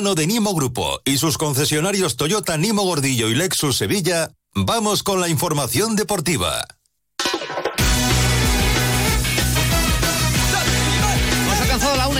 de 0.00 0.26
Nimo 0.26 0.54
Grupo 0.54 1.02
y 1.04 1.18
sus 1.18 1.36
concesionarios 1.36 2.16
Toyota 2.16 2.56
Nimo 2.56 2.84
Gordillo 2.84 3.28
y 3.28 3.34
Lexus 3.34 3.76
Sevilla, 3.76 4.30
vamos 4.54 5.02
con 5.02 5.20
la 5.20 5.28
información 5.28 5.94
deportiva. 5.94 6.66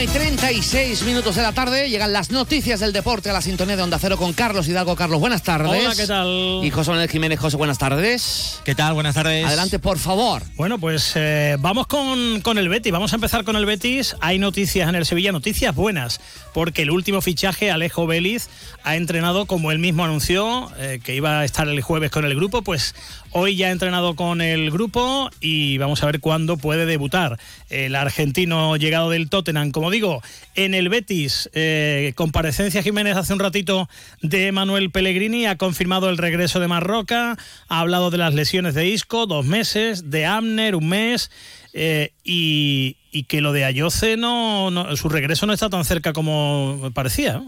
1 0.00 0.04
y 0.04 0.14
36 0.14 1.02
minutos 1.02 1.36
de 1.36 1.42
la 1.42 1.52
tarde. 1.52 1.90
Llegan 1.90 2.10
las 2.12 2.30
noticias 2.30 2.80
del 2.80 2.94
deporte 2.94 3.28
a 3.28 3.34
la 3.34 3.42
sintonía 3.42 3.76
de 3.76 3.82
Onda 3.82 3.98
Cero 3.98 4.16
con 4.16 4.32
Carlos 4.32 4.66
Hidalgo. 4.66 4.96
Carlos, 4.96 5.20
buenas 5.20 5.42
tardes. 5.42 5.84
Hola, 5.84 5.94
¿qué 5.94 6.06
tal? 6.06 6.60
Y 6.62 6.70
José 6.70 6.90
Manuel 6.90 7.10
Jiménez. 7.10 7.38
José, 7.38 7.58
buenas 7.58 7.76
tardes. 7.76 8.60
¿Qué 8.64 8.74
tal? 8.74 8.94
Buenas 8.94 9.14
tardes. 9.14 9.44
Adelante, 9.44 9.78
por 9.78 9.98
favor. 9.98 10.42
Bueno, 10.56 10.78
pues 10.78 11.12
eh, 11.16 11.56
vamos 11.60 11.86
con, 11.86 12.40
con, 12.40 12.56
el 12.56 12.70
Betis. 12.70 12.90
Vamos 12.92 13.12
a 13.12 13.16
empezar 13.16 13.44
con 13.44 13.56
el 13.56 13.66
Betis. 13.66 14.16
Hay 14.20 14.38
noticias 14.38 14.88
en 14.88 14.94
el 14.94 15.04
Sevilla, 15.04 15.32
noticias 15.32 15.74
buenas, 15.74 16.22
porque 16.54 16.82
el 16.82 16.90
último 16.90 17.20
fichaje, 17.20 17.70
Alejo 17.70 18.06
Vélez, 18.06 18.48
ha 18.84 18.96
entrenado 18.96 19.44
como 19.44 19.70
él 19.70 19.80
mismo 19.80 20.04
anunció, 20.04 20.70
eh, 20.78 21.00
que 21.04 21.14
iba 21.14 21.40
a 21.40 21.44
estar 21.44 21.68
el 21.68 21.82
jueves 21.82 22.10
con 22.10 22.24
el 22.24 22.34
grupo, 22.34 22.62
pues 22.62 22.94
Hoy 23.32 23.54
ya 23.54 23.68
ha 23.68 23.70
entrenado 23.70 24.16
con 24.16 24.40
el 24.40 24.72
grupo 24.72 25.30
y 25.40 25.78
vamos 25.78 26.02
a 26.02 26.06
ver 26.06 26.18
cuándo 26.18 26.56
puede 26.56 26.84
debutar. 26.84 27.38
El 27.70 27.94
argentino 27.94 28.76
llegado 28.76 29.10
del 29.10 29.30
Tottenham, 29.30 29.70
como 29.70 29.90
digo, 29.90 30.22
en 30.56 30.74
el 30.74 30.88
Betis, 30.88 31.48
eh, 31.54 32.12
comparecencia 32.16 32.82
Jiménez 32.82 33.16
hace 33.16 33.32
un 33.32 33.38
ratito 33.38 33.88
de 34.22 34.50
Manuel 34.50 34.90
Pellegrini, 34.90 35.46
ha 35.46 35.56
confirmado 35.56 36.10
el 36.10 36.18
regreso 36.18 36.58
de 36.60 36.68
Marroca, 36.68 37.38
ha 37.68 37.80
hablado 37.80 38.10
de 38.10 38.18
las 38.18 38.34
lesiones 38.34 38.74
de 38.74 38.88
Isco, 38.88 39.26
dos 39.26 39.46
meses, 39.46 40.10
de 40.10 40.26
Amner, 40.26 40.74
un 40.74 40.88
mes. 40.88 41.30
Eh, 41.72 42.12
y, 42.24 42.96
que 43.28 43.40
lo 43.40 43.52
de 43.52 43.64
Ayoce 43.64 44.16
no, 44.16 44.70
su 44.96 45.08
regreso 45.08 45.46
no 45.46 45.52
está 45.52 45.70
tan 45.70 45.84
cerca 45.84 46.12
como 46.12 46.90
parecía. 46.94 47.42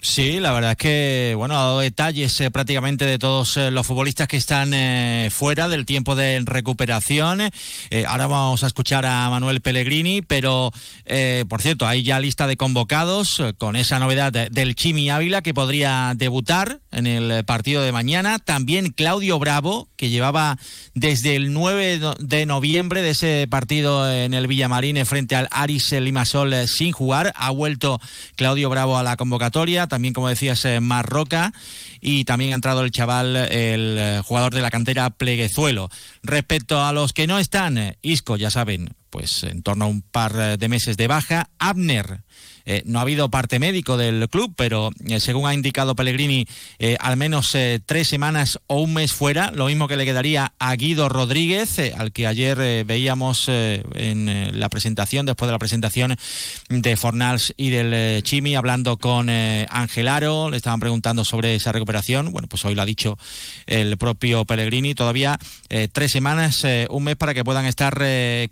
Sí, 0.00 0.38
la 0.38 0.52
verdad 0.52 0.72
es 0.72 0.76
que, 0.76 1.34
bueno, 1.36 1.54
ha 1.56 1.64
dado 1.64 1.80
detalles 1.80 2.40
eh, 2.40 2.52
prácticamente 2.52 3.04
de 3.04 3.18
todos 3.18 3.56
eh, 3.56 3.72
los 3.72 3.84
futbolistas 3.84 4.28
que 4.28 4.36
están 4.36 4.72
eh, 4.72 5.28
fuera 5.32 5.68
del 5.68 5.86
tiempo 5.86 6.14
de 6.14 6.40
recuperación. 6.44 7.40
ahora 8.06 8.28
vamos 8.28 8.62
a 8.62 8.68
escuchar 8.68 9.04
a 9.06 9.28
Manuel 9.28 9.60
Pellegrini, 9.60 10.22
pero, 10.22 10.70
por 11.48 11.62
cierto, 11.62 11.86
hay 11.86 12.04
ya 12.04 12.20
lista 12.20 12.46
de 12.46 12.56
convocados 12.56 13.42
con 13.58 13.74
esa 13.74 13.98
novedad 13.98 14.32
del 14.32 14.76
Chimi 14.76 15.10
Ávila 15.10 15.42
que 15.42 15.52
podría 15.52 16.12
debutar 16.14 16.78
en 16.90 17.06
el 17.06 17.44
partido 17.44 17.82
de 17.82 17.92
mañana. 17.92 18.38
También 18.38 18.90
Claudio 18.90 19.38
Bravo, 19.38 19.88
que 19.96 20.08
llevaba 20.08 20.58
desde 20.94 21.36
el 21.36 21.52
9 21.52 22.00
de 22.18 22.46
noviembre 22.46 23.02
de 23.02 23.10
ese 23.10 23.46
partido 23.48 24.10
en 24.10 24.34
el 24.34 24.46
Villamarín 24.46 25.04
frente 25.06 25.36
al 25.36 25.48
Aris 25.50 25.92
Limasol 25.92 26.68
sin 26.68 26.92
jugar. 26.92 27.32
Ha 27.36 27.50
vuelto 27.50 28.00
Claudio 28.36 28.70
Bravo 28.70 28.98
a 28.98 29.02
la 29.02 29.16
convocatoria 29.16 29.86
también 29.86 30.14
como 30.14 30.28
decías 30.28 30.66
Marroca 30.80 31.52
y 32.00 32.24
también 32.24 32.52
ha 32.52 32.56
entrado 32.56 32.82
el 32.82 32.90
chaval, 32.90 33.36
el 33.36 33.96
eh, 33.98 34.22
jugador 34.24 34.54
de 34.54 34.62
la 34.62 34.70
cantera 34.70 35.10
Pleguezuelo. 35.10 35.90
Respecto 36.22 36.84
a 36.84 36.92
los 36.92 37.12
que 37.12 37.26
no 37.26 37.38
están, 37.38 37.78
eh, 37.78 37.98
Isco, 38.02 38.36
ya 38.36 38.50
saben, 38.50 38.94
pues 39.10 39.44
en 39.44 39.62
torno 39.62 39.86
a 39.86 39.88
un 39.88 40.02
par 40.02 40.58
de 40.58 40.68
meses 40.68 40.96
de 40.96 41.06
baja, 41.06 41.50
Abner 41.58 42.22
eh, 42.70 42.82
no 42.84 42.98
ha 42.98 43.02
habido 43.02 43.30
parte 43.30 43.58
médico 43.58 43.96
del 43.96 44.28
club, 44.28 44.52
pero 44.54 44.90
eh, 45.06 45.20
según 45.20 45.48
ha 45.48 45.54
indicado 45.54 45.96
Pellegrini, 45.96 46.46
eh, 46.78 46.98
al 47.00 47.16
menos 47.16 47.56
tres 47.86 48.08
semanas 48.08 48.60
o 48.66 48.82
un 48.82 48.92
mes 48.92 49.14
fuera, 49.14 49.50
lo 49.52 49.66
mismo 49.66 49.88
que 49.88 49.96
le 49.96 50.04
quedaría 50.04 50.52
a 50.58 50.76
Guido 50.76 51.08
Rodríguez, 51.08 51.78
al 51.96 52.12
que 52.12 52.26
ayer 52.26 52.84
veíamos 52.84 53.48
en 53.48 54.60
la 54.60 54.68
presentación, 54.68 55.24
después 55.24 55.48
de 55.48 55.52
la 55.52 55.58
presentación 55.58 56.16
de 56.68 56.96
Fornals 56.96 57.54
y 57.56 57.70
del 57.70 58.22
Chimi, 58.22 58.54
hablando 58.54 58.98
con 58.98 59.30
Ángel 59.30 60.08
Aro, 60.08 60.50
le 60.50 60.58
estaban 60.58 60.80
preguntando 60.80 61.24
sobre 61.24 61.54
esa 61.54 61.72
recuperación. 61.72 62.32
Bueno, 62.32 62.48
pues 62.48 62.64
hoy 62.66 62.74
lo 62.74 62.82
ha 62.82 62.86
dicho 62.86 63.16
el 63.66 63.96
propio 63.96 64.44
Pellegrini, 64.44 64.94
todavía 64.94 65.38
tres 65.92 66.12
semanas, 66.12 66.66
un 66.90 67.04
mes 67.04 67.16
para 67.16 67.32
que 67.32 67.44
puedan 67.44 67.64
estar 67.64 67.94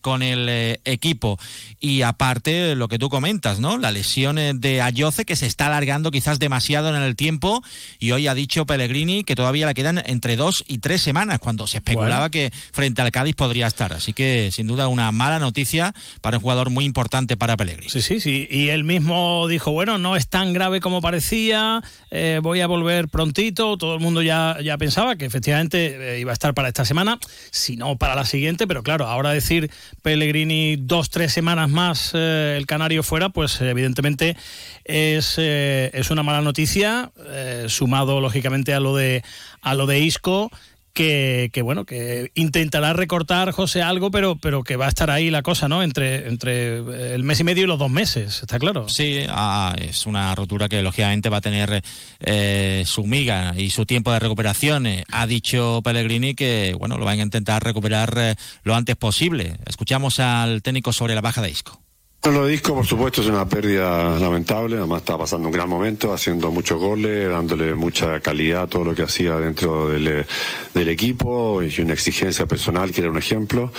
con 0.01 0.23
el 0.23 0.46
equipo. 0.49 1.39
Y 1.81 2.03
aparte, 2.03 2.75
lo 2.75 2.89
que 2.89 2.99
tú 2.99 3.09
comentas, 3.09 3.61
¿no? 3.61 3.79
La 3.79 3.91
lesión 3.91 4.37
de 4.37 4.83
Ayoce 4.83 5.25
que 5.25 5.37
se 5.37 5.47
está 5.47 5.67
alargando 5.67 6.11
quizás 6.11 6.39
demasiado 6.39 6.95
en 6.95 7.03
el 7.03 7.17
tiempo 7.17 7.63
y 7.99 8.13
hoy 8.13 8.27
ha 8.27 8.35
dicho 8.35 8.67
Pellegrini 8.67 9.25
que 9.25 9.35
todavía 9.35 9.67
le 9.67 9.75
quedan 9.75 10.03
entre 10.07 10.37
dos 10.37 10.65
y 10.67 10.79
tres 10.79 11.03
semanas 11.03 11.39
cuando 11.39 11.67
se 11.67 11.79
especulaba 11.79 12.31
que 12.31 12.53
frente 12.73 13.03
al 13.03 13.11
Cádiz 13.11 13.35
podría 13.35 13.67
estar. 13.67 13.93
Así 13.93 14.13
que 14.13 14.51
sin 14.53 14.67
duda 14.67 14.89
una 14.89 15.11
mala 15.13 15.39
noticia 15.39 15.95
para 16.21 16.39
un 16.39 16.43
jugador 16.43 16.71
muy 16.71 16.85
importante 16.85 17.37
para 17.37 17.57
Pellegrini. 17.57 17.91
Sí, 17.91 18.03
sí, 18.03 18.21
sí. 18.21 18.47
Y 18.51 18.69
él 18.69 18.85
mismo 18.85 19.47
dijo, 19.49 19.73
bueno, 19.73 19.99
no 19.99 20.17
es 20.17 20.29
tan 20.29 20.53
grave 20.53 20.81
como 20.81 21.01
parecía, 21.01 21.83
eh, 22.11 22.41
voy 22.43 22.61
a 22.61 22.67
volver 22.67 23.09
prontito. 23.09 23.77
Todo 23.77 23.95
el 23.95 24.01
mundo 24.01 24.23
ya, 24.23 24.59
ya 24.63 24.79
pensaba 24.79 25.17
que 25.17 25.25
efectivamente 25.25 26.17
eh, 26.17 26.21
iba 26.21 26.33
a 26.33 26.35
estar 26.35 26.55
para 26.55 26.69
esta 26.69 26.85
semana, 26.85 27.19
si 27.51 27.77
no 27.77 27.97
para 27.97 28.15
la 28.15 28.25
siguiente, 28.25 28.67
pero 28.67 28.83
claro, 28.83 29.07
ahora 29.07 29.31
decir 29.31 29.71
Pellegrini 30.03 30.36
dos, 30.79 31.09
tres 31.09 31.33
semanas 31.33 31.71
más 31.71 32.11
eh, 32.15 32.57
el 32.59 32.67
Canario 32.67 33.03
fuera, 33.03 33.31
pues 33.31 33.61
evidentemente 33.63 33.87
evidentemente 33.87 34.37
es, 34.85 35.37
eh, 35.39 35.91
es 35.95 36.11
una 36.11 36.23
mala 36.23 36.43
noticia, 36.43 37.11
eh, 37.27 37.67
sumado 37.69 38.21
lógicamente 38.21 38.75
a 38.75 38.81
lo 38.81 38.95
de, 38.95 39.23
a 39.63 39.75
lo 39.75 39.87
de 39.87 40.01
Isco. 40.01 40.51
Que, 40.97 41.51
que, 41.53 41.61
bueno, 41.61 41.85
que 41.85 42.31
intentará 42.35 42.95
recortar 42.95 43.53
José 43.53 43.83
algo, 43.83 44.11
pero, 44.11 44.37
pero 44.37 44.65
que 44.65 44.77
va 44.77 44.87
a 44.87 44.89
estar 44.89 45.11
ahí 45.11 45.29
la 45.29 45.43
cosa, 45.43 45.69
¿no? 45.69 45.83
Entre, 45.83 46.27
entre 46.27 46.79
el 47.15 47.23
mes 47.23 47.39
y 47.41 47.45
medio 47.45 47.65
y 47.65 47.67
los 47.67 47.79
dos 47.79 47.91
meses, 47.91 48.41
¿está 48.41 48.59
claro? 48.59 48.89
Sí, 48.89 49.27
ah, 49.29 49.77
es 49.79 50.07
una 50.07 50.35
rotura 50.35 50.71
que 50.71 50.81
lógicamente 50.81 51.29
va 51.29 51.37
a 51.37 51.43
tener 51.43 51.83
eh, 52.21 52.83
su 52.87 53.05
miga 53.05 53.53
y 53.59 53.69
su 53.69 53.85
tiempo 53.85 54.11
de 54.11 54.21
recuperación. 54.21 54.87
ha 55.13 55.27
dicho 55.27 55.83
Pellegrini 55.85 56.35
que, 56.35 56.75
bueno, 56.79 56.97
lo 56.97 57.05
van 57.05 57.21
a 57.21 57.25
intentar 57.25 57.63
recuperar 57.63 58.35
lo 58.63 58.75
antes 58.75 58.97
posible. 58.97 59.59
Escuchamos 59.67 60.19
al 60.19 60.63
técnico 60.63 60.95
sobre 60.95 61.15
la 61.15 61.21
baja 61.21 61.43
de 61.43 61.51
Isco. 61.51 61.86
Lo 62.33 62.45
Disco, 62.45 62.75
por 62.75 62.85
supuesto, 62.85 63.21
es 63.21 63.29
una 63.29 63.49
pérdida 63.49 64.19
lamentable. 64.19 64.77
Además, 64.77 64.99
está 65.03 65.17
pasando 65.17 65.47
un 65.47 65.53
gran 65.53 65.69
momento, 65.69 66.13
haciendo 66.13 66.51
muchos 66.51 66.77
goles, 66.77 67.31
dándole 67.31 67.73
mucha 67.77 68.19
calidad 68.19 68.63
a 68.63 68.67
todo 68.67 68.85
lo 68.85 68.95
que 68.97 69.03
hacía 69.03 69.37
dentro 69.37 69.89
del, 69.89 70.27
del 70.75 70.89
equipo 70.89 71.63
y 71.63 71.81
una 71.81 71.95
exigencia 71.95 72.45
personal 72.47 72.91
que 72.91 73.03
era 73.03 73.11
un 73.11 73.17
ejemplo. 73.17 73.71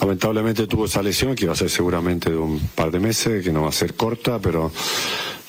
Lamentablemente 0.00 0.66
tuvo 0.66 0.86
esa 0.86 1.04
lesión 1.04 1.36
que 1.36 1.46
va 1.46 1.52
a 1.52 1.56
ser 1.56 1.70
seguramente 1.70 2.30
de 2.30 2.36
un 2.36 2.58
par 2.74 2.90
de 2.90 2.98
meses, 2.98 3.44
que 3.44 3.52
no 3.52 3.62
va 3.62 3.68
a 3.68 3.72
ser 3.72 3.94
corta, 3.94 4.40
pero 4.40 4.72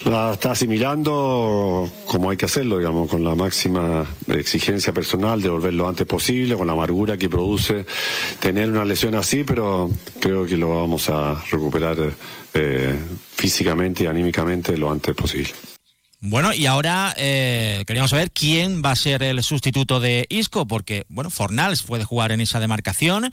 la 0.06 0.34
está 0.34 0.52
asimilando 0.52 1.90
como 2.06 2.30
hay 2.30 2.38
que 2.38 2.46
hacerlo, 2.46 2.78
digamos, 2.78 3.10
con 3.10 3.24
la 3.24 3.36
máxima 3.36 4.06
exigencia 4.28 4.94
personal 4.94 5.42
de 5.42 5.50
volver 5.50 5.74
lo 5.74 5.88
antes 5.88 6.06
posible, 6.06 6.56
con 6.56 6.68
la 6.68 6.74
amargura 6.74 7.18
que 7.18 7.30
produce 7.30 7.86
tener 8.40 8.70
una 8.70 8.86
lesión 8.86 9.16
así, 9.16 9.44
pero 9.44 9.90
creo 10.20 10.46
que 10.46 10.58
lo 10.58 10.82
vamos 10.82 11.10
a 11.10 11.42
recuperar 11.52 11.98
eh, 12.54 13.00
físicamente 13.36 14.04
y 14.04 14.08
anímicamente 14.08 14.78
lo 14.78 14.92
antes 14.92 15.16
posible. 15.16 15.52
Bueno, 16.22 16.54
y 16.54 16.66
ahora 16.66 17.14
eh, 17.18 17.84
queríamos 17.86 18.10
saber 18.10 18.32
quién 18.32 18.82
va 18.84 18.92
a 18.92 18.96
ser 18.96 19.22
el 19.22 19.44
sustituto 19.44 20.00
de 20.00 20.26
Isco, 20.30 20.66
porque, 20.66 21.06
bueno, 21.08 21.30
Fornals 21.30 21.84
puede 21.84 22.04
jugar 22.04 22.32
en 22.32 22.42
esa 22.42 22.60
demarcación. 22.60 23.32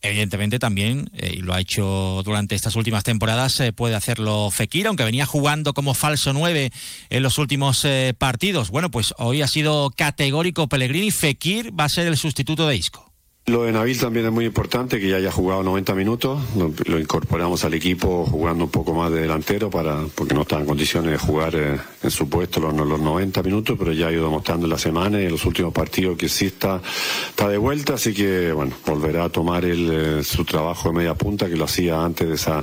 Evidentemente 0.00 0.60
también, 0.60 1.10
eh, 1.14 1.34
y 1.38 1.40
lo 1.40 1.54
ha 1.54 1.60
hecho 1.60 2.22
durante 2.24 2.54
estas 2.54 2.76
últimas 2.76 3.02
temporadas, 3.02 3.58
eh, 3.58 3.72
puede 3.72 3.96
hacerlo 3.96 4.48
Fekir, 4.52 4.86
aunque 4.86 5.02
venía 5.02 5.26
jugando 5.26 5.74
como 5.74 5.92
falso 5.92 6.32
9 6.32 6.70
en 7.10 7.22
los 7.22 7.38
últimos 7.38 7.84
eh, 7.84 8.14
partidos. 8.16 8.70
Bueno, 8.70 8.92
pues 8.92 9.12
hoy 9.18 9.42
ha 9.42 9.48
sido 9.48 9.90
categórico 9.90 10.68
Pellegrini, 10.68 11.10
Fekir 11.10 11.78
va 11.78 11.84
a 11.84 11.88
ser 11.88 12.06
el 12.06 12.16
sustituto 12.16 12.68
de 12.68 12.76
Isco. 12.76 13.07
Lo 13.48 13.62
de 13.62 13.72
Nabil 13.72 13.98
también 13.98 14.26
es 14.26 14.32
muy 14.32 14.44
importante, 14.44 15.00
que 15.00 15.08
ya 15.08 15.16
haya 15.16 15.32
jugado 15.32 15.62
90 15.62 15.94
minutos. 15.94 16.38
Lo 16.84 16.98
incorporamos 16.98 17.64
al 17.64 17.72
equipo 17.72 18.26
jugando 18.26 18.64
un 18.64 18.70
poco 18.70 18.92
más 18.92 19.10
de 19.10 19.22
delantero 19.22 19.70
para 19.70 20.04
porque 20.14 20.34
no 20.34 20.42
está 20.42 20.58
en 20.58 20.66
condiciones 20.66 21.12
de 21.12 21.16
jugar 21.16 21.54
eh, 21.54 21.80
en 22.02 22.10
su 22.10 22.28
puesto 22.28 22.60
los, 22.60 22.74
los 22.74 23.00
90 23.00 23.42
minutos, 23.42 23.76
pero 23.78 23.92
ya 23.92 24.08
ha 24.08 24.12
ido 24.12 24.24
demostrando 24.24 24.66
en 24.66 24.70
la 24.70 24.78
semana 24.78 25.18
y 25.22 25.24
en 25.24 25.32
los 25.32 25.46
últimos 25.46 25.72
partidos 25.72 26.18
que 26.18 26.28
sí 26.28 26.46
está, 26.46 26.82
está 27.30 27.48
de 27.48 27.56
vuelta, 27.56 27.94
así 27.94 28.12
que 28.12 28.52
bueno, 28.52 28.74
volverá 28.84 29.24
a 29.24 29.28
tomar 29.30 29.64
el, 29.64 29.90
eh, 29.90 30.24
su 30.24 30.44
trabajo 30.44 30.90
de 30.90 30.96
media 30.96 31.14
punta 31.14 31.48
que 31.48 31.56
lo 31.56 31.64
hacía 31.64 32.04
antes 32.04 32.28
de 32.28 32.34
esa, 32.34 32.62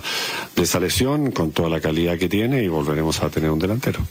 de 0.55 0.61
esa 0.61 0.79
lesión, 0.79 1.31
con 1.31 1.49
toda 1.51 1.67
la 1.67 1.81
calidad 1.81 2.19
que 2.19 2.29
tiene 2.29 2.61
y 2.61 2.67
volveremos 2.67 3.23
a 3.23 3.29
tener 3.31 3.49
un 3.49 3.57
delantero. 3.57 4.01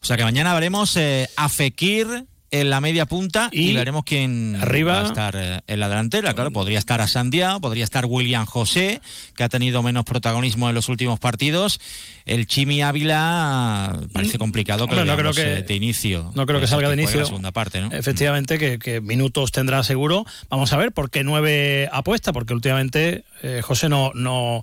O 0.00 0.06
sea 0.06 0.16
que 0.16 0.22
mañana 0.22 0.54
veremos 0.54 0.96
eh, 0.96 1.28
a 1.36 1.48
Fekir 1.48 2.06
en 2.50 2.70
la 2.70 2.80
media 2.80 3.06
punta 3.06 3.50
y, 3.52 3.74
veremos 3.74 4.04
quién 4.04 4.56
arriba, 4.60 4.94
va 4.94 5.00
a 5.00 5.06
estar 5.06 5.36
eh, 5.36 5.60
en 5.66 5.80
la 5.80 5.88
delantera. 5.88 6.34
Claro, 6.34 6.50
podría 6.50 6.78
estar 6.78 7.00
a 7.00 7.06
Sandiao, 7.06 7.60
podría 7.60 7.84
estar 7.84 8.06
William 8.06 8.46
José, 8.46 9.00
que 9.36 9.44
ha 9.44 9.48
tenido 9.48 9.82
menos 9.82 10.04
protagonismo 10.04 10.68
en 10.68 10.74
los 10.74 10.88
últimos 10.88 11.18
partidos. 11.18 11.80
El 12.24 12.46
Chimi 12.46 12.82
Ávila 12.82 14.00
parece 14.12 14.36
mm. 14.36 14.40
complicado 14.40 14.88
que, 14.88 14.96
no 15.04 15.16
creo 15.16 15.32
que 15.32 15.62
de 15.62 15.74
inicio. 15.74 16.32
No 16.34 16.46
creo 16.46 16.60
que 16.60 16.66
salga 16.66 16.88
de 16.88 16.94
inicio. 16.94 17.24
segunda 17.24 17.52
parte, 17.52 17.80
¿no? 17.80 17.92
Efectivamente, 17.92 18.78
que, 18.78 19.00
minutos 19.00 19.52
tendrá 19.52 19.82
seguro. 19.82 20.24
Vamos 20.48 20.72
a 20.72 20.76
ver 20.76 20.92
por 20.92 21.10
qué 21.10 21.24
nueve 21.24 21.88
apuesta, 21.92 22.32
porque 22.32 22.54
últimamente 22.54 23.24
eh, 23.42 23.60
José 23.62 23.88
no, 23.88 24.12
no, 24.14 24.62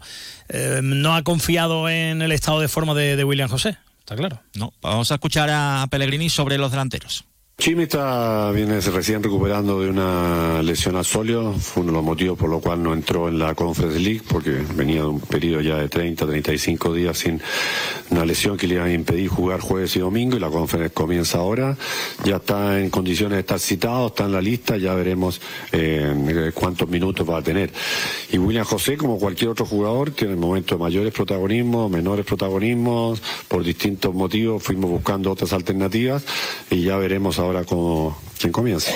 eh, 0.50 0.82
no 0.84 1.16
ha 1.16 1.24
confiado 1.24 1.90
en 1.90 2.22
el 2.22 2.32
estado 2.32 2.60
de 2.60 2.68
forma 2.68 2.94
de 2.94 3.24
William 3.24 3.50
José 3.50 3.78
está 4.06 4.16
claro. 4.16 4.40
No, 4.54 4.72
vamos 4.82 5.12
a 5.12 5.16
escuchar 5.16 5.50
a 5.52 5.88
Pellegrini 5.90 6.30
sobre 6.30 6.60
los 6.60 6.70
delanteros. 6.70 7.26
Chimi 7.58 7.84
está, 7.84 8.52
viene 8.52 8.82
recién 8.82 9.24
recuperando 9.24 9.80
de 9.80 9.90
una 9.90 10.62
lesión 10.62 10.98
al 10.98 11.06
solio, 11.06 11.54
fue 11.54 11.84
uno 11.84 11.94
de 11.94 11.96
los 11.98 12.06
motivos 12.06 12.38
por 12.38 12.50
lo 12.50 12.60
cual 12.60 12.84
no 12.84 12.94
entró 12.94 13.30
en 13.30 13.40
la 13.40 13.56
Conference 13.56 13.98
League, 13.98 14.22
porque 14.30 14.52
venía 14.76 15.02
de 15.02 15.08
un 15.08 15.22
periodo 15.22 15.62
ya 15.62 15.78
de 15.78 15.88
30, 15.88 16.28
35 16.28 16.94
días 16.94 17.18
sin 17.18 17.42
una 18.10 18.26
lesión 18.26 18.58
que 18.58 18.68
le 18.68 18.76
iba 18.76 18.84
a 18.84 18.92
impedir 18.92 19.30
jugar 19.30 19.62
jueves 19.62 19.96
y 19.96 20.00
domingo, 20.00 20.36
y 20.36 20.42
la 20.42 20.50
Conference 20.50 20.94
comienza 20.94 21.38
ahora, 21.38 21.78
ya 22.26 22.36
está 22.36 22.80
en 22.80 22.90
condiciones 22.90 23.38
de 23.38 23.40
estar 23.40 23.60
citado, 23.60 24.08
está 24.08 24.26
en 24.26 24.34
la 24.34 24.42
lista, 24.42 24.76
ya 24.76 24.94
veremos 24.94 25.40
eh, 25.72 26.52
cuántos 26.54 26.90
minutos 26.90 27.28
va 27.28 27.38
a 27.38 27.42
tener. 27.42 27.72
Y 28.34 28.38
William 28.38 28.66
José, 28.66 28.98
como 28.98 29.18
cualquier 29.18 29.52
otro 29.52 29.66
jugador, 29.66 30.12
tiene 30.12 30.36
momentos 30.36 30.78
de 30.78 30.84
mayores 30.84 31.14
protagonismos, 31.14 31.90
menores 31.90 32.26
protagonismos, 32.26 33.24
por 33.48 33.64
distintos 33.64 34.14
motivos 34.14 34.62
fuimos 34.62 34.92
buscando 34.92 35.32
otras 35.32 35.54
alternativas, 35.54 36.26
y 36.70 36.84
ya 36.84 36.98
veremos 36.98 37.40
ahora 37.40 37.45
cómo, 37.66 38.18
quién 38.40 38.52
comienza. 38.52 38.92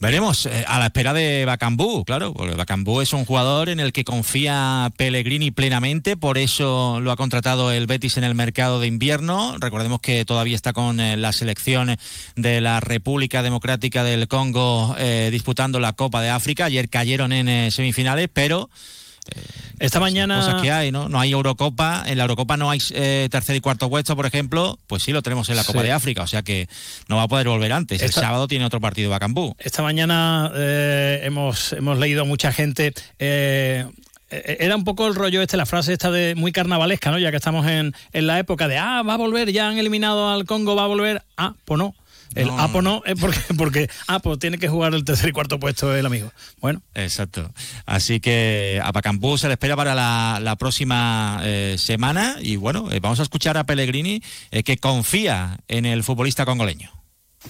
Veremos, 0.00 0.46
eh, 0.46 0.64
a 0.66 0.78
la 0.78 0.86
espera 0.86 1.12
de 1.12 1.44
Bacambú, 1.44 2.06
claro, 2.06 2.32
porque 2.32 2.54
Bacambú 2.54 3.02
es 3.02 3.12
un 3.12 3.26
jugador 3.26 3.68
en 3.68 3.80
el 3.80 3.92
que 3.92 4.02
confía 4.02 4.90
Pellegrini 4.96 5.50
plenamente, 5.50 6.16
por 6.16 6.38
eso 6.38 7.00
lo 7.00 7.12
ha 7.12 7.16
contratado 7.16 7.70
el 7.70 7.86
Betis 7.86 8.16
en 8.16 8.24
el 8.24 8.34
mercado 8.34 8.80
de 8.80 8.86
invierno. 8.86 9.56
Recordemos 9.60 10.00
que 10.00 10.24
todavía 10.24 10.56
está 10.56 10.72
con 10.72 11.00
eh, 11.00 11.18
la 11.18 11.34
selección 11.34 11.98
de 12.34 12.62
la 12.62 12.80
República 12.80 13.42
Democrática 13.42 14.02
del 14.02 14.26
Congo 14.26 14.96
eh, 14.98 15.28
disputando 15.30 15.80
la 15.80 15.92
Copa 15.92 16.22
de 16.22 16.30
África. 16.30 16.64
Ayer 16.64 16.88
cayeron 16.88 17.30
en 17.34 17.70
semifinales, 17.70 18.30
pero 18.32 18.70
esta 19.78 20.00
mañana. 20.00 20.36
Cosas 20.40 20.60
que 20.62 20.70
hay, 20.70 20.92
¿no? 20.92 21.08
No 21.08 21.18
hay 21.20 21.32
Eurocopa. 21.32 22.04
En 22.06 22.18
la 22.18 22.24
Eurocopa 22.24 22.56
no 22.56 22.70
hay 22.70 22.80
eh, 22.92 23.28
tercer 23.30 23.56
y 23.56 23.60
cuarto 23.60 23.88
puesto, 23.88 24.14
por 24.16 24.26
ejemplo. 24.26 24.78
Pues 24.86 25.02
sí, 25.02 25.12
lo 25.12 25.22
tenemos 25.22 25.48
en 25.48 25.56
la 25.56 25.64
Copa 25.64 25.80
Sí. 25.80 25.86
de 25.86 25.92
África. 25.92 26.22
O 26.22 26.26
sea 26.26 26.42
que 26.42 26.68
no 27.08 27.16
va 27.16 27.22
a 27.22 27.28
poder 27.28 27.48
volver 27.48 27.72
antes. 27.72 28.02
Esta- 28.02 28.20
El 28.20 28.26
sábado 28.26 28.48
tiene 28.48 28.64
otro 28.64 28.80
partido 28.80 29.10
Bacambú. 29.10 29.54
Esta 29.58 29.82
mañana 29.82 30.50
eh, 30.54 31.20
hemos, 31.24 31.72
hemos 31.72 31.98
leído 31.98 32.22
a 32.22 32.24
mucha 32.24 32.52
gente. 32.52 32.92
eh, 33.18 33.86
eh, 34.32 34.58
era 34.60 34.76
un 34.76 34.84
poco 34.84 35.08
el 35.08 35.14
rollo 35.16 35.42
este, 35.42 35.56
la 35.56 35.66
frase 35.66 35.92
esta 35.92 36.10
de 36.10 36.34
muy 36.36 36.52
carnavalesca, 36.52 37.10
¿no? 37.10 37.18
Ya 37.18 37.30
que 37.32 37.36
estamos 37.36 37.66
en, 37.66 37.94
en 38.12 38.26
la 38.28 38.38
época 38.38 38.68
de, 38.68 38.78
ah, 38.78 39.02
va 39.02 39.14
a 39.14 39.16
volver, 39.16 39.50
ya 39.50 39.68
han 39.68 39.76
eliminado 39.78 40.28
al 40.30 40.44
Congo, 40.44 40.76
va 40.76 40.84
a 40.84 40.86
volver. 40.86 41.22
Ah, 41.36 41.54
pues 41.64 41.78
no. 41.78 41.94
El 42.34 42.46
No, 42.46 42.58
ah, 42.58 42.70
no, 42.82 43.02
es 43.04 43.18
porque, 43.18 43.40
porque, 43.56 43.90
pues 44.22 44.38
tiene 44.38 44.58
que 44.58 44.68
jugar 44.68 44.94
el 44.94 45.04
tercer 45.04 45.30
y 45.30 45.32
cuarto 45.32 45.58
puesto 45.58 45.94
el 45.94 46.06
amigo. 46.06 46.32
Bueno, 46.60 46.80
Exacto. 46.94 47.52
Así 47.86 48.20
que 48.20 48.80
a 48.82 48.92
Bacambú 48.92 49.38
se 49.38 49.48
le 49.48 49.54
espera 49.54 49.76
para 49.76 49.94
la, 49.94 50.38
la 50.40 50.56
próxima 50.56 51.40
eh, 51.42 51.76
semana. 51.78 52.36
Y 52.40 52.56
bueno, 52.56 52.90
eh, 52.92 53.00
vamos 53.00 53.20
a 53.20 53.24
escuchar 53.24 53.56
a 53.58 53.64
Pellegrini 53.64 54.22
eh, 54.50 54.62
que 54.62 54.78
confía 54.78 55.58
en 55.68 55.86
el 55.86 56.04
futbolista 56.04 56.44
congoleño. 56.44 56.99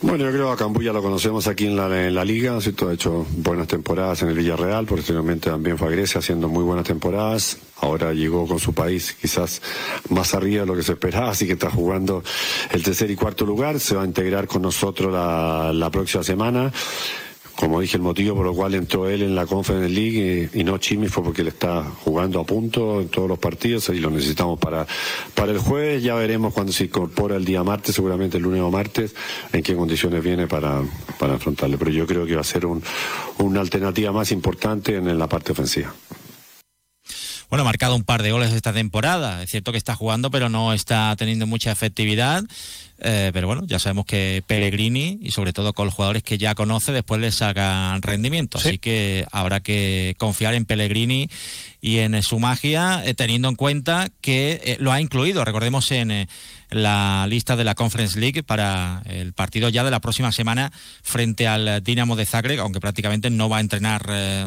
Bueno, 0.02 0.24
yo 0.24 0.30
creo 0.30 0.46
que 0.46 0.52
a 0.52 0.56
Cambú 0.56 0.82
ya 0.82 0.92
lo 0.92 1.02
conocemos 1.02 1.48
aquí 1.48 1.66
en 1.66 1.76
la, 1.76 2.24
liga, 2.24 2.52
¿no 2.52 2.58
es 2.58 2.64
cierto? 2.64 2.88
ha 2.88 2.94
hecho 2.94 3.26
buenas 3.36 3.66
temporadas 3.66 4.22
en 4.22 4.28
el 4.28 4.36
Villarreal, 4.36 4.86
posteriormente 4.86 5.50
también 5.50 5.76
fue 5.76 5.88
a 5.88 5.90
Grecia 5.90 6.20
haciendo 6.20 6.48
muy 6.48 6.62
buenas 6.62 6.86
temporadas, 6.86 7.58
ahora 7.80 8.14
llegó 8.14 8.46
con 8.46 8.60
su 8.60 8.72
país 8.72 9.16
quizás 9.20 9.60
más 10.08 10.32
arriba 10.32 10.60
de 10.60 10.66
lo 10.66 10.76
que 10.76 10.84
se 10.84 10.92
esperaba, 10.92 11.30
así 11.30 11.44
que 11.44 11.54
está 11.54 11.70
jugando 11.70 12.22
el 12.70 12.84
tercer 12.84 13.10
y 13.10 13.16
cuarto 13.16 13.44
lugar, 13.44 13.80
se 13.80 13.96
va 13.96 14.02
a 14.02 14.06
integrar 14.06 14.46
con 14.46 14.62
nosotros 14.62 15.12
la, 15.12 15.72
la 15.74 15.90
próxima 15.90 16.22
semana. 16.22 16.72
Como 17.56 17.80
dije, 17.80 17.96
el 17.96 18.02
motivo 18.02 18.36
por 18.36 18.46
el 18.46 18.54
cual 18.54 18.74
entró 18.74 19.08
él 19.08 19.22
en 19.22 19.34
la 19.34 19.46
Conference 19.46 19.88
League 19.88 20.50
y, 20.52 20.60
y 20.60 20.64
no 20.64 20.78
Chimi 20.78 21.08
fue 21.08 21.22
porque 21.22 21.42
él 21.42 21.48
está 21.48 21.82
jugando 21.82 22.40
a 22.40 22.44
punto 22.44 23.00
en 23.00 23.08
todos 23.08 23.28
los 23.28 23.38
partidos 23.38 23.88
y 23.90 23.98
lo 23.98 24.10
necesitamos 24.10 24.58
para, 24.58 24.86
para 25.34 25.52
el 25.52 25.58
jueves. 25.58 26.02
Ya 26.02 26.14
veremos 26.14 26.54
cuando 26.54 26.72
se 26.72 26.84
incorpora 26.84 27.36
el 27.36 27.44
día 27.44 27.62
martes, 27.62 27.94
seguramente 27.94 28.38
el 28.38 28.44
lunes 28.44 28.62
o 28.62 28.70
martes, 28.70 29.14
en 29.52 29.62
qué 29.62 29.74
condiciones 29.74 30.22
viene 30.22 30.46
para, 30.46 30.82
para 31.18 31.34
afrontarle. 31.34 31.76
Pero 31.76 31.90
yo 31.90 32.06
creo 32.06 32.26
que 32.26 32.34
va 32.34 32.40
a 32.40 32.44
ser 32.44 32.66
un, 32.66 32.82
una 33.38 33.60
alternativa 33.60 34.12
más 34.12 34.32
importante 34.32 34.96
en, 34.96 35.18
la 35.18 35.28
parte 35.28 35.52
ofensiva. 35.52 35.92
Bueno, 37.48 37.62
ha 37.62 37.64
marcado 37.64 37.96
un 37.96 38.04
par 38.04 38.22
de 38.22 38.30
goles 38.30 38.52
esta 38.52 38.72
temporada. 38.72 39.42
Es 39.42 39.50
cierto 39.50 39.72
que 39.72 39.78
está 39.78 39.96
jugando, 39.96 40.30
pero 40.30 40.48
no 40.48 40.72
está 40.72 41.14
teniendo 41.16 41.46
mucha 41.46 41.72
efectividad. 41.72 42.44
Eh, 43.02 43.30
pero 43.32 43.46
bueno, 43.46 43.62
ya 43.66 43.78
sabemos 43.78 44.04
que 44.04 44.42
Pellegrini 44.46 45.18
y 45.22 45.30
sobre 45.30 45.52
todo 45.52 45.72
con 45.72 45.86
los 45.86 45.94
jugadores 45.94 46.22
que 46.22 46.38
ya 46.38 46.54
conoce, 46.54 46.92
después 46.92 47.20
les 47.20 47.34
sacan 47.34 48.02
rendimiento. 48.02 48.58
Sí. 48.58 48.68
Así 48.68 48.78
que 48.78 49.26
habrá 49.32 49.60
que 49.60 50.14
confiar 50.18 50.54
en 50.54 50.66
Pellegrini 50.66 51.28
y 51.80 51.98
en 51.98 52.14
eh, 52.14 52.22
su 52.22 52.38
magia, 52.38 53.02
eh, 53.04 53.14
teniendo 53.14 53.48
en 53.48 53.56
cuenta 53.56 54.08
que 54.20 54.60
eh, 54.64 54.76
lo 54.80 54.92
ha 54.92 55.00
incluido, 55.00 55.44
recordemos, 55.44 55.90
en 55.92 56.28
la 56.70 57.26
lista 57.28 57.56
de 57.56 57.64
la 57.64 57.74
Conference 57.74 58.18
League 58.18 58.42
para 58.42 59.02
el 59.06 59.32
partido 59.32 59.68
ya 59.68 59.82
de 59.82 59.90
la 59.90 60.00
próxima 60.00 60.30
semana 60.30 60.70
frente 61.02 61.48
al 61.48 61.82
Dinamo 61.82 62.16
de 62.16 62.26
Zagreb, 62.26 62.60
aunque 62.60 62.80
prácticamente 62.80 63.28
no 63.28 63.48
va 63.48 63.58
a 63.58 63.60
entrenar, 63.60 64.06
eh, 64.08 64.46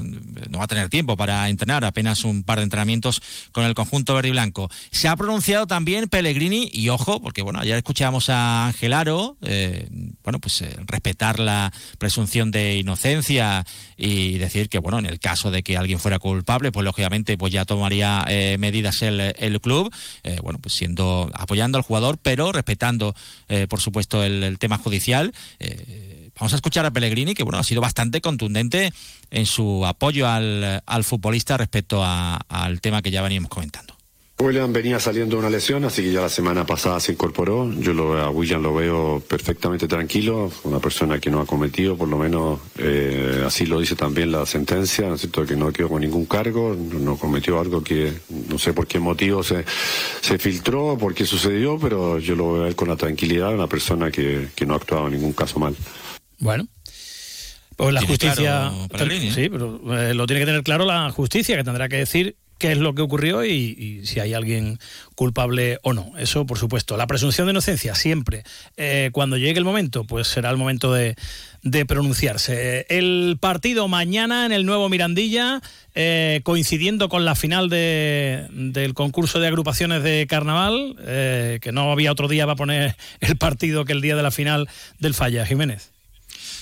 no 0.50 0.60
va 0.60 0.64
a 0.64 0.68
tener 0.68 0.90
tiempo 0.90 1.18
para 1.18 1.50
entrenar, 1.50 1.84
apenas 1.84 2.24
un 2.24 2.44
par 2.44 2.60
de 2.60 2.64
entrenamientos 2.64 3.22
con 3.52 3.66
el 3.66 3.74
conjunto 3.74 4.16
verde 4.16 4.30
y 4.30 4.32
blanco. 4.32 4.70
Se 4.92 5.08
ha 5.08 5.16
pronunciado 5.16 5.68
también 5.68 6.08
Pellegrini, 6.08 6.70
y 6.72 6.90
ojo, 6.90 7.22
porque 7.22 7.42
bueno, 7.42 7.60
ayer 7.60 7.78
escuchábamos 7.78 8.30
a 8.30 8.43
Ángel 8.68 8.94
Aro, 8.94 9.38
eh, 9.42 9.88
bueno, 10.24 10.40
pues 10.40 10.62
eh, 10.62 10.76
respetar 10.86 11.40
la 11.40 11.72
presunción 11.98 12.52
de 12.52 12.78
inocencia 12.78 13.66
y 13.98 14.38
decir 14.38 14.70
que, 14.70 14.80
bueno, 14.80 15.00
en 15.00 15.06
el 15.06 15.20
caso 15.20 15.52
de 15.52 15.64
que 15.64 15.78
alguien 15.78 16.00
fuera 16.00 16.20
culpable, 16.20 16.72
pues 16.72 16.84
lógicamente 16.84 17.38
pues 17.38 17.54
ya 17.54 17.66
tomaría 17.66 18.26
eh, 18.28 18.58
medidas 18.60 19.02
el, 19.02 19.20
el 19.20 19.62
club, 19.62 19.94
bueno, 20.42 20.60
pues 20.60 20.74
siendo, 20.76 21.30
apoyando 21.34 21.78
al 21.78 21.84
jugador, 21.84 22.18
pero 22.22 22.52
respetando, 22.52 23.16
por 23.70 23.80
supuesto, 23.82 24.24
el, 24.24 24.58
tema 24.60 24.78
judicial. 24.78 25.34
Vamos 26.40 26.54
a 26.54 26.56
escuchar 26.56 26.86
a 26.86 26.92
Pellegrini, 26.92 27.34
que 27.36 27.44
bueno, 27.44 27.60
ha 27.60 27.64
sido 27.64 27.82
bastante 27.82 28.20
contundente 28.22 28.92
en 29.32 29.46
su 29.46 29.86
apoyo 29.86 30.28
al, 30.28 30.82
al 30.86 31.04
futbolista 31.04 31.58
respecto 31.58 32.04
a- 32.04 32.38
al 32.50 32.82
tema 32.82 33.02
que 33.02 33.12
ya 33.12 33.22
veníamos 33.22 33.50
comentando. 33.50 33.93
William 34.44 34.74
venía 34.74 35.00
saliendo 35.00 35.38
de 35.38 35.40
una 35.40 35.50
lesión, 35.50 35.86
así 35.86 36.04
que 36.04 36.12
ya 36.12 36.20
la 36.20 36.30
semana 36.30 36.66
pasada 36.66 37.00
se 37.00 37.14
incorporó. 37.14 37.72
Yo 37.80 37.94
lo, 37.94 38.18
a 38.20 38.30
William 38.30 38.62
lo 38.62 38.76
veo 38.76 39.24
perfectamente 39.26 39.88
tranquilo, 39.88 40.52
una 40.64 40.80
persona 40.80 41.18
que 41.20 41.32
no 41.32 41.40
ha 41.40 41.46
cometido, 41.46 41.96
por 41.96 42.10
lo 42.10 42.18
menos 42.18 42.60
eh, 42.78 43.42
así 43.46 43.66
lo 43.66 43.80
dice 43.80 43.96
también 43.96 44.34
la 44.34 44.46
sentencia, 44.46 45.08
¿no 45.08 45.16
es 45.16 45.22
cierto? 45.22 45.46
que 45.46 45.56
no 45.56 45.72
quedó 45.72 45.88
con 45.88 46.02
ningún 46.02 46.26
cargo, 46.26 46.76
no, 46.76 47.18
cometió 47.18 47.60
algo 47.60 47.82
que 47.82 48.12
no 48.50 48.60
sé 48.60 48.74
por 48.74 48.86
qué 48.86 49.00
motivo 49.00 49.44
se, 49.44 49.64
se 50.22 50.38
filtró, 50.38 50.98
por 50.98 51.14
qué 51.14 51.26
sucedió, 51.26 51.80
pero 51.80 52.20
yo 52.20 52.36
lo 52.36 52.54
veo 52.54 52.64
a 52.66 52.68
él 52.68 52.76
con 52.76 52.90
la 52.90 52.98
tranquilidad 52.98 53.50
de 53.50 53.56
una 53.56 53.68
persona 53.68 54.12
que, 54.12 54.50
que 54.56 54.66
no 54.66 54.74
ha 54.74 54.78
actuado 54.78 55.08
en 55.08 55.14
ningún 55.14 55.32
caso 55.34 55.58
mal. 55.58 55.74
bueno. 56.40 56.68
Pues 57.76 57.92
la 57.92 58.02
justicia. 58.02 58.72
claro 58.90 59.12
¿eh? 59.12 59.32
Sí, 59.34 59.50
pero 59.50 59.82
eh, 59.98 60.14
lo 60.14 60.28
tiene 60.28 60.42
que 60.42 60.46
tener 60.46 60.62
claro 60.62 60.86
la 60.86 61.10
justicia, 61.10 61.58
que 61.58 61.64
tendrá 61.64 61.90
que 61.90 61.98
decir 61.98 62.36
qué 62.58 62.72
es 62.72 62.78
lo 62.78 62.96
que 62.96 63.02
ocurrió 63.02 63.44
y, 63.46 64.02
si 64.06 64.20
hay 64.20 64.34
alguien 64.34 64.80
culpable 65.16 65.80
o 65.84 65.94
no. 65.94 66.14
Eso, 66.18 66.46
por 66.46 66.58
supuesto. 66.58 66.98
La 66.98 67.08
presunción 67.08 67.48
de 67.48 67.52
inocencia, 67.52 67.96
siempre. 67.96 68.44
Eh, 68.78 69.10
cuando 69.14 69.38
llegue 69.38 69.58
el 69.60 69.66
momento, 69.66 70.04
pues 70.06 70.28
será 70.28 70.50
el 70.50 70.58
momento 70.58 70.94
de, 70.94 71.16
de 71.62 71.86
pronunciarse. 71.86 72.86
El 72.90 73.38
partido 73.40 73.88
mañana 73.88 74.46
en 74.46 74.52
el 74.52 74.66
nuevo 74.66 74.90
Mirandilla, 74.90 75.62
eh, 75.96 76.42
coincidiendo 76.44 77.10
con 77.10 77.26
la 77.26 77.36
final 77.36 77.70
de- 77.70 78.48
del 78.52 78.94
concurso 78.94 79.40
de 79.40 79.48
agrupaciones 79.48 80.04
de 80.04 80.26
carnaval, 80.28 80.96
eh, 81.02 81.60
que 81.62 81.72
no 81.72 81.92
había 81.92 82.12
otro 82.12 82.28
día 82.28 82.46
para 82.46 82.56
poner 82.56 82.96
el 83.20 83.38
partido 83.38 83.86
que 83.86 83.94
el 83.94 84.02
día 84.02 84.16
de 84.16 84.24
la 84.24 84.32
final 84.32 84.68
del 85.00 85.14
Falla, 85.14 85.46
Jiménez. 85.46 85.93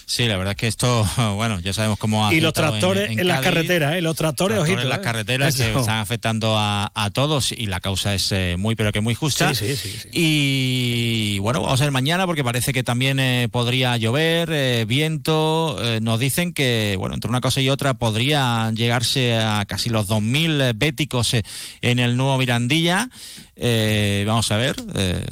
Sí, 0.06 0.28
la 0.28 0.38
verdad 0.38 0.52
es 0.52 0.58
que 0.58 0.68
esto, 0.68 1.08
bueno, 1.36 1.60
ya 1.60 1.74
sabemos 1.74 1.98
cómo 2.00 2.28
ha 2.28 2.34
Y 2.34 2.42
los 2.42 2.54
tractores 2.54 3.10
en, 3.12 3.28
las 3.28 3.38
Cádiz. 3.42 3.50
carreteras, 3.54 3.96
¿eh? 3.96 4.02
Los 4.02 4.16
tractores, 4.16 4.58
Tractores 4.58 4.64
ojito. 4.64 4.82
en 4.82 4.90
las 4.90 5.00
¿eh? 5.00 5.02
carreteras 5.02 5.56
que 5.56 5.72
están 5.74 6.00
afectando 6.00 6.58
a, 6.58 6.92
a 6.94 7.10
todos 7.12 7.52
y 7.52 7.68
la 7.68 7.80
causa 7.80 8.14
es 8.14 8.32
eh, 8.32 8.56
muy 8.58 8.76
pero 8.76 8.92
que 8.92 9.02
muy 9.02 9.16
justa. 9.16 9.54
Sí, 9.56 9.76
sí, 9.76 9.90
sí. 9.90 10.10
Y 10.12 11.40
bueno, 11.40 11.62
vamos 11.62 11.80
a 11.82 11.84
ver 11.84 11.92
mañana 11.92 12.26
porque 12.26 12.44
parece 12.44 12.74
que 12.74 12.84
también 12.84 13.20
eh, 13.20 13.48
podría 13.52 13.98
llover, 13.98 14.50
eh, 14.52 14.86
viento. 14.88 15.78
nos 16.02 16.20
dicen 16.20 16.54
que, 16.54 16.96
bueno, 16.98 17.16
entre 17.16 17.30
una 17.30 17.42
cosa 17.42 17.62
y 17.62 17.70
otra 17.70 17.94
podría 17.96 18.72
llegarse 18.74 19.36
a 19.38 19.66
casi 19.68 19.90
los 19.90 20.08
2.000 20.08 20.74
béticos 20.76 21.36
en 21.82 22.00
el 22.00 22.18
nuevo 22.18 22.38
Mirandilla. 22.38 23.10
Eh, 23.56 24.24
vamos 24.26 24.52
a 24.52 24.58
ver 24.58 24.76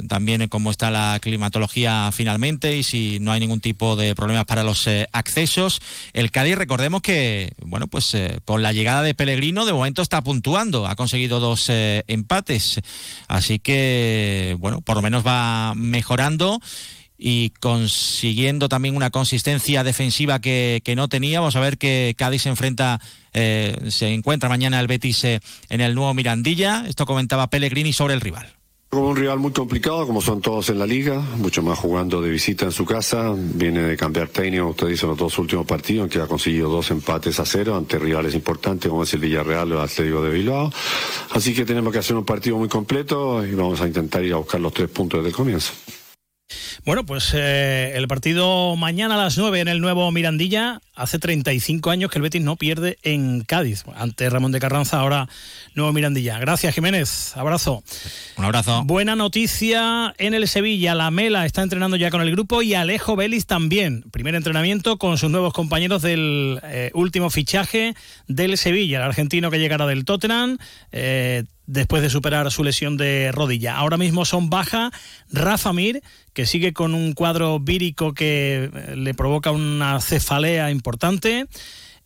también 0.06 0.46
cómo 0.48 0.70
está 0.70 0.90
la 0.90 1.18
climatología 1.20 2.10
finalmente 2.12 2.76
y 2.76 2.82
si 2.84 3.18
no 3.20 3.32
hay 3.32 3.40
ningún 3.40 3.60
tipo 3.60 3.96
de 3.96 4.14
problemas 4.14 4.44
para 4.44 4.59
los 4.64 4.86
eh, 4.86 5.08
accesos. 5.12 5.80
El 6.12 6.30
Cádiz, 6.30 6.56
recordemos 6.56 7.02
que, 7.02 7.52
bueno, 7.62 7.86
pues 7.86 8.14
eh, 8.14 8.40
con 8.44 8.62
la 8.62 8.72
llegada 8.72 9.02
de 9.02 9.14
Pellegrino, 9.14 9.66
de 9.66 9.72
momento 9.72 10.02
está 10.02 10.22
puntuando, 10.22 10.86
ha 10.86 10.96
conseguido 10.96 11.40
dos 11.40 11.66
eh, 11.68 12.04
empates, 12.06 12.80
así 13.28 13.58
que, 13.58 14.56
bueno, 14.58 14.80
por 14.80 14.96
lo 14.96 15.02
menos 15.02 15.26
va 15.26 15.74
mejorando 15.74 16.60
y 17.18 17.50
consiguiendo 17.60 18.68
también 18.68 18.96
una 18.96 19.10
consistencia 19.10 19.84
defensiva 19.84 20.40
que, 20.40 20.82
no 20.96 21.08
tenía. 21.08 21.40
Vamos 21.40 21.56
a 21.56 21.60
ver 21.60 21.76
que 21.76 22.14
Cádiz 22.16 22.42
se 22.42 22.48
enfrenta, 22.48 22.98
se 23.32 24.08
encuentra 24.08 24.48
mañana 24.48 24.80
el 24.80 24.86
Betis 24.86 25.24
en 25.24 25.80
el 25.80 25.94
nuevo 25.94 26.14
Mirandilla. 26.14 26.84
Esto 26.88 27.04
comentaba 27.04 27.50
Pellegrini 27.50 27.92
sobre 27.92 28.14
el 28.14 28.22
rival. 28.22 28.59
Como 28.90 29.10
un 29.10 29.16
rival 29.16 29.38
muy 29.38 29.52
complicado, 29.52 30.04
como 30.04 30.20
son 30.20 30.40
todos 30.40 30.68
en 30.68 30.80
la 30.80 30.84
liga, 30.84 31.20
mucho 31.36 31.62
más 31.62 31.78
jugando 31.78 32.20
de 32.20 32.28
visita 32.28 32.64
en 32.64 32.72
su 32.72 32.84
casa, 32.84 33.32
viene 33.36 33.82
de 33.82 33.96
cambiar 33.96 34.26
técnico, 34.26 34.66
usted 34.66 34.88
dice, 34.88 35.06
los 35.06 35.16
dos 35.16 35.38
últimos 35.38 35.64
partidos, 35.64 36.06
en 36.06 36.10
que 36.10 36.18
ha 36.18 36.26
conseguido 36.26 36.68
dos 36.68 36.90
empates 36.90 37.38
a 37.38 37.46
cero 37.46 37.76
ante 37.76 38.00
rivales 38.00 38.34
importantes 38.34 38.90
como 38.90 39.04
es 39.04 39.14
el 39.14 39.20
Villarreal 39.20 39.70
o 39.70 39.74
el 39.76 39.84
Atlético 39.84 40.22
de 40.22 40.30
Bilbao. 40.30 40.72
Así 41.30 41.54
que 41.54 41.64
tenemos 41.64 41.92
que 41.92 42.00
hacer 42.00 42.16
un 42.16 42.24
partido 42.24 42.56
muy 42.56 42.68
completo 42.68 43.46
y 43.46 43.54
vamos 43.54 43.80
a 43.80 43.86
intentar 43.86 44.24
ir 44.24 44.32
a 44.32 44.38
buscar 44.38 44.60
los 44.60 44.74
tres 44.74 44.90
puntos 44.90 45.20
desde 45.20 45.28
el 45.28 45.36
comienzo. 45.36 45.72
Bueno, 46.84 47.04
pues 47.04 47.32
eh, 47.34 47.92
el 47.94 48.08
partido 48.08 48.74
mañana 48.74 49.14
a 49.14 49.18
las 49.18 49.36
9 49.36 49.60
en 49.60 49.68
el 49.68 49.80
nuevo 49.80 50.10
Mirandilla. 50.12 50.80
Hace 50.94 51.18
35 51.18 51.90
años 51.90 52.10
que 52.10 52.18
el 52.18 52.22
Betis 52.22 52.42
no 52.42 52.56
pierde 52.56 52.98
en 53.02 53.42
Cádiz. 53.42 53.84
Ante 53.94 54.28
Ramón 54.30 54.52
de 54.52 54.60
Carranza, 54.60 54.98
ahora 54.98 55.28
nuevo 55.74 55.92
Mirandilla. 55.92 56.38
Gracias, 56.38 56.74
Jiménez. 56.74 57.36
Abrazo. 57.36 57.82
Un 58.36 58.44
abrazo. 58.44 58.82
Buena 58.84 59.14
noticia 59.14 60.14
en 60.18 60.32
el 60.32 60.48
Sevilla. 60.48 60.94
La 60.94 61.10
Mela 61.10 61.44
está 61.44 61.62
entrenando 61.62 61.96
ya 61.96 62.10
con 62.10 62.22
el 62.22 62.30
grupo 62.30 62.62
y 62.62 62.74
Alejo 62.74 63.14
Vélez 63.14 63.46
también. 63.46 64.02
Primer 64.10 64.34
entrenamiento 64.34 64.96
con 64.96 65.18
sus 65.18 65.30
nuevos 65.30 65.52
compañeros 65.52 66.00
del 66.00 66.60
eh, 66.62 66.90
último 66.94 67.28
fichaje 67.28 67.94
del 68.26 68.56
Sevilla. 68.56 68.98
El 68.98 69.04
argentino 69.04 69.50
que 69.50 69.58
llegará 69.58 69.86
del 69.86 70.04
Tottenham. 70.04 70.58
Eh, 70.92 71.44
después 71.70 72.02
de 72.02 72.10
superar 72.10 72.50
su 72.50 72.64
lesión 72.64 72.96
de 72.96 73.30
rodilla. 73.32 73.76
Ahora 73.76 73.96
mismo 73.96 74.24
son 74.24 74.50
baja 74.50 74.90
Rafa 75.32 75.72
Mir, 75.72 76.02
que 76.32 76.46
sigue 76.46 76.72
con 76.72 76.94
un 76.94 77.12
cuadro 77.12 77.60
vírico 77.60 78.12
que 78.12 78.70
eh, 78.72 78.96
le 78.96 79.14
provoca 79.14 79.52
una 79.52 80.00
cefalea 80.00 80.70
importante. 80.70 81.46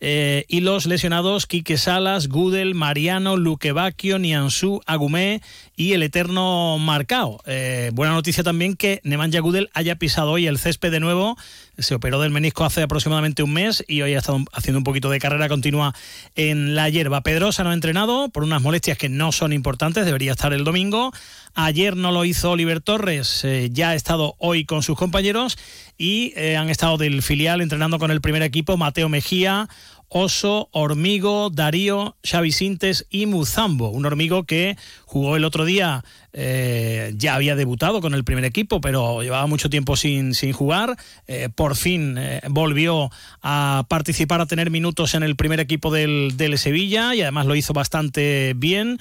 Eh, 0.01 0.45
y 0.49 0.59
los 0.59 0.85
lesionados 0.85 1.47
Quique 1.47 1.77
Salas, 1.77 2.27
Gudel, 2.27 2.75
Mariano, 2.75 3.37
Luquevaquio, 3.37 4.19
Nianzú, 4.19 4.81
Agumé 4.85 5.41
y 5.77 5.93
el 5.93 6.03
eterno 6.03 6.77
Marcao. 6.79 7.41
Eh, 7.45 7.91
buena 7.93 8.13
noticia 8.13 8.43
también 8.43 8.75
que 8.75 8.99
Nemanja 9.03 9.39
Gudel 9.39 9.69
haya 9.73 9.95
pisado 9.95 10.31
hoy 10.31 10.47
el 10.47 10.57
césped 10.57 10.91
de 10.91 10.99
nuevo. 10.99 11.37
Se 11.77 11.95
operó 11.95 12.19
del 12.21 12.31
menisco 12.31 12.65
hace 12.65 12.81
aproximadamente 12.81 13.43
un 13.43 13.53
mes 13.53 13.83
y 13.87 14.01
hoy 14.01 14.13
ha 14.13 14.19
estado 14.19 14.39
haciendo 14.53 14.79
un 14.79 14.83
poquito 14.83 15.09
de 15.09 15.19
carrera 15.19 15.49
continua 15.49 15.93
en 16.35 16.75
la 16.75 16.89
hierba. 16.89 17.21
Pedrosa 17.21 17.63
no 17.63 17.71
ha 17.71 17.73
entrenado 17.73 18.29
por 18.29 18.43
unas 18.43 18.61
molestias 18.61 18.97
que 18.97 19.09
no 19.09 19.31
son 19.31 19.53
importantes, 19.53 20.05
debería 20.05 20.33
estar 20.33 20.53
el 20.53 20.63
domingo. 20.63 21.11
Ayer 21.53 21.95
no 21.95 22.11
lo 22.11 22.25
hizo 22.25 22.51
Oliver 22.51 22.81
Torres, 22.81 23.43
eh, 23.45 23.69
ya 23.71 23.91
ha 23.91 23.95
estado 23.95 24.35
hoy 24.39 24.65
con 24.65 24.83
sus 24.83 24.97
compañeros 24.97 25.57
y 25.97 26.33
han 26.37 26.69
estado 26.69 26.97
del 26.97 27.21
filial 27.21 27.61
entrenando 27.61 27.99
con 27.99 28.11
el 28.11 28.19
primer 28.19 28.41
equipo 28.41 28.75
Mateo 28.75 29.07
Mejía, 29.07 29.69
Oso, 30.17 30.69
Hormigo, 30.71 31.49
Darío, 31.49 32.15
Xavi 32.23 32.53
Sintes 32.53 33.05
y 33.09 33.25
Muzambo. 33.25 33.89
Un 33.89 34.05
Hormigo 34.05 34.45
que 34.45 34.77
jugó 35.03 35.35
el 35.35 35.43
otro 35.43 35.65
día 35.65 36.05
eh, 36.37 37.13
ya 37.15 37.35
había 37.35 37.55
debutado 37.55 38.01
con 38.01 38.13
el 38.13 38.25
primer 38.25 38.43
equipo, 38.43 38.81
pero 38.81 39.23
llevaba 39.23 39.47
mucho 39.47 39.69
tiempo 39.69 39.95
sin, 39.95 40.33
sin 40.33 40.51
jugar. 40.51 40.97
Eh, 41.27 41.47
por 41.53 41.77
fin 41.77 42.17
eh, 42.17 42.41
volvió 42.49 43.09
a 43.41 43.85
participar, 43.87 44.41
a 44.41 44.45
tener 44.45 44.69
minutos 44.69 45.15
en 45.15 45.23
el 45.23 45.37
primer 45.37 45.61
equipo 45.61 45.91
del, 45.91 46.33
del, 46.35 46.57
Sevilla 46.57 47.15
y 47.15 47.21
además 47.21 47.45
lo 47.45 47.55
hizo 47.55 47.73
bastante 47.73 48.53
bien 48.55 48.97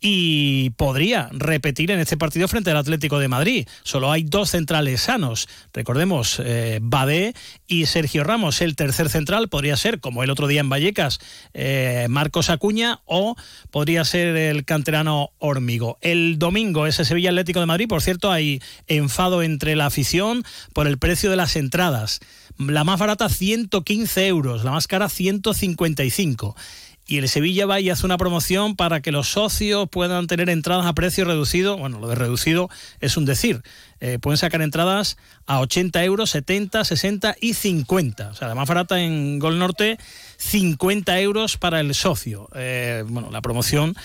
y 0.00 0.70
podría 0.70 1.28
repetir 1.32 1.90
en 1.90 2.00
este 2.00 2.16
partido 2.16 2.48
frente 2.48 2.70
al 2.70 2.76
Atlético 2.78 3.18
de 3.18 3.28
Madrid. 3.28 3.68
Solo 3.82 4.10
hay 4.10 4.22
dos 4.22 4.50
centrales 4.50 5.02
sanos. 5.02 5.48
Recordemos, 5.74 6.42
Badé 6.80 7.34
y 7.66 7.86
Sergio 7.86 8.24
Ramos. 8.24 8.60
El 8.60 8.76
tercer 8.76 9.08
central 9.08 9.48
podría 9.48 9.76
ser, 9.76 10.00
como 10.00 10.22
el 10.22 10.30
otro 10.30 10.46
día 10.46 10.57
en 10.60 10.68
Vallecas, 10.68 11.20
Marcos 12.08 12.50
Acuña 12.50 13.00
o 13.04 13.36
podría 13.70 14.04
ser 14.04 14.36
el 14.36 14.64
canterano 14.64 15.30
Hormigo. 15.38 15.98
El 16.00 16.38
domingo 16.38 16.86
ese 16.86 17.04
Sevilla 17.04 17.30
Atlético 17.30 17.60
de 17.60 17.66
Madrid. 17.66 17.88
Por 17.88 18.02
cierto, 18.02 18.30
hay 18.30 18.60
enfado 18.86 19.42
entre 19.42 19.76
la 19.76 19.86
afición 19.86 20.44
por 20.72 20.86
el 20.86 20.98
precio 20.98 21.30
de 21.30 21.36
las 21.36 21.56
entradas. 21.56 22.20
La 22.58 22.84
más 22.84 22.98
barata 22.98 23.28
115 23.28 24.26
euros, 24.26 24.64
la 24.64 24.72
más 24.72 24.86
cara 24.86 25.08
155 25.08 26.56
y 27.10 27.16
el 27.16 27.28
Sevilla 27.28 27.64
va 27.64 27.80
y 27.80 27.88
hace 27.88 28.04
una 28.04 28.18
promoción 28.18 28.76
para 28.76 29.00
que 29.00 29.12
los 29.12 29.28
socios 29.28 29.88
puedan 29.88 30.26
tener 30.26 30.50
entradas 30.50 30.84
a 30.84 30.92
precio 30.92 31.24
reducido. 31.24 31.78
Bueno, 31.78 31.98
lo 32.00 32.08
de 32.08 32.14
reducido 32.14 32.68
es 33.00 33.16
un 33.16 33.24
decir. 33.24 33.62
Eh, 34.00 34.18
pueden 34.20 34.38
sacar 34.38 34.62
entradas 34.62 35.16
a 35.46 35.60
80 35.60 36.04
euros, 36.04 36.30
70, 36.30 36.84
60 36.84 37.36
y 37.40 37.54
50. 37.54 38.28
O 38.28 38.34
sea, 38.34 38.48
la 38.48 38.54
más 38.54 38.68
barata 38.68 39.00
en 39.00 39.38
Gol 39.38 39.58
Norte, 39.58 39.98
50 40.36 41.20
euros 41.20 41.56
para 41.56 41.80
el 41.80 41.94
socio. 41.94 42.48
Eh, 42.54 43.04
bueno, 43.06 43.30
la 43.30 43.42
promoción 43.42 43.96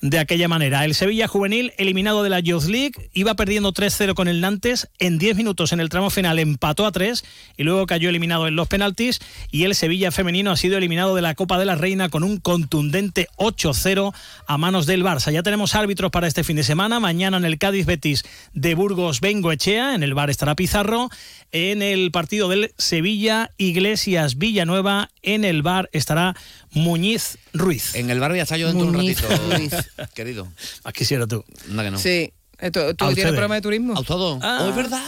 de 0.00 0.18
aquella 0.18 0.48
manera. 0.48 0.84
El 0.84 0.94
Sevilla 0.94 1.28
juvenil, 1.28 1.72
eliminado 1.78 2.22
de 2.22 2.30
la 2.30 2.40
Youth 2.40 2.64
League, 2.64 3.10
iba 3.14 3.34
perdiendo 3.34 3.72
3-0 3.72 4.14
con 4.14 4.26
el 4.26 4.40
Nantes. 4.40 4.88
En 4.98 5.18
10 5.18 5.36
minutos 5.36 5.72
en 5.72 5.80
el 5.80 5.88
tramo 5.88 6.10
final 6.10 6.38
empató 6.38 6.86
a 6.86 6.92
3 6.92 7.24
y 7.56 7.62
luego 7.62 7.86
cayó 7.86 8.08
eliminado 8.08 8.48
en 8.48 8.56
los 8.56 8.68
penaltis. 8.68 9.20
Y 9.50 9.64
el 9.64 9.74
Sevilla 9.74 10.10
femenino 10.10 10.50
ha 10.50 10.56
sido 10.56 10.76
eliminado 10.76 11.14
de 11.14 11.22
la 11.22 11.34
Copa 11.34 11.58
de 11.58 11.66
la 11.66 11.76
Reina 11.76 12.08
con 12.08 12.24
un 12.24 12.38
contundente 12.38 13.28
8-0 13.36 14.12
a 14.46 14.58
manos 14.58 14.86
del 14.86 15.04
Barça. 15.04 15.30
Ya 15.30 15.42
tenemos 15.42 15.74
árbitros 15.74 16.10
para 16.10 16.26
este 16.26 16.42
fin 16.42 16.56
de 16.56 16.64
semana. 16.64 16.98
Mañana 16.98 17.36
en 17.36 17.44
el 17.44 17.58
Cádiz 17.58 17.86
Betis 17.86 18.24
de 18.54 18.74
Burgos 18.74 19.20
Bengoechea. 19.42 19.94
En 19.96 20.04
el 20.04 20.14
bar 20.14 20.30
estará 20.30 20.54
Pizarro. 20.54 21.10
En 21.50 21.82
el 21.82 22.12
partido 22.12 22.48
del 22.48 22.72
Sevilla 22.78 23.50
Iglesias 23.58 24.38
Villanueva. 24.38 25.10
En 25.22 25.44
el 25.44 25.62
bar 25.62 25.90
estará 25.92 26.36
Muñiz 26.70 27.38
Ruiz. 27.52 27.96
En 27.96 28.08
el 28.10 28.20
bar 28.20 28.34
ya 28.36 28.42
está 28.42 28.56
yo 28.56 28.68
dentro 28.68 28.84
de 28.84 28.90
un 28.90 28.96
ratito, 28.96 29.26
Ruiz. 29.50 29.72
querido. 30.14 30.46
Más 30.84 30.94
quisiera 30.94 31.26
tú. 31.26 31.44
Anda 31.68 31.82
que 31.82 31.90
no. 31.90 31.98
Sí. 31.98 32.32
¿Tú, 32.70 32.94
tú 32.94 33.12
tienes 33.12 33.32
programa 33.32 33.56
de 33.56 33.60
turismo? 33.60 33.98
A 33.98 34.04
todo. 34.04 34.38
Ah. 34.40 34.60
Oh, 34.62 34.68
es 34.68 34.76
verdad. 34.76 35.02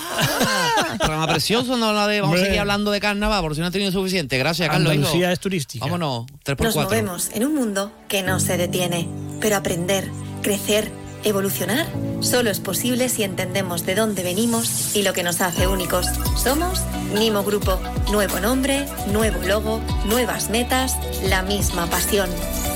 programa 0.99 1.29
precioso, 1.29 1.77
no 1.77 1.93
la 1.93 2.09
de. 2.09 2.21
Vamos 2.21 2.41
a 2.41 2.45
seguir 2.45 2.59
hablando 2.59 2.91
de 2.91 2.99
carnaval, 2.99 3.41
por 3.43 3.55
si 3.55 3.61
no 3.61 3.69
han 3.69 3.73
tenido 3.73 3.93
suficiente. 3.93 4.37
Gracias, 4.39 4.69
Carlos. 4.69 4.91
Andalucía 4.91 5.31
es 5.31 5.39
turística. 5.39 5.85
Vámonos. 5.85 6.27
3 6.43 6.59
Nos 6.59 6.75
movemos 6.75 7.31
en 7.33 7.47
un 7.47 7.55
mundo 7.55 7.93
que 8.09 8.25
no 8.25 8.41
se 8.41 8.57
detiene. 8.57 9.09
Pero 9.41 9.55
aprender, 9.55 10.11
crecer, 10.43 10.91
evolucionar, 11.25 11.87
solo 12.21 12.51
es 12.51 12.61
posible 12.61 13.09
si 13.09 13.23
entendemos 13.23 13.85
de 13.87 13.95
dónde 13.95 14.23
venimos 14.23 14.95
y 14.95 15.03
lo 15.03 15.13
que 15.13 15.23
nos 15.23 15.41
hace 15.41 15.67
únicos. 15.67 16.07
Somos 16.37 16.83
Nimo 17.15 17.43
Grupo. 17.43 17.81
Nuevo 18.11 18.41
nombre, 18.41 18.87
nuevo 19.13 19.43
logo, 19.47 19.81
nuevas 20.07 20.51
metas, 20.51 20.97
la 21.25 21.43
misma 21.43 21.87
pasión. 21.87 22.29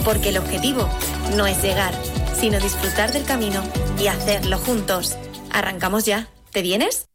Porque 0.05 0.31
el 0.31 0.39
objetivo 0.39 0.89
no 1.37 1.47
es 1.47 1.63
llegar 1.63 1.93
sino 2.39 2.61
disfrutar 2.61 3.13
del 3.13 3.25
camino 3.25 3.63
y 3.99 4.07
hacerlo 4.07 4.59
juntos. 4.59 5.17
Arrancamos 5.51 6.05
ya. 6.05 6.29
¿Te 6.53 6.63
vienes? 6.63 7.09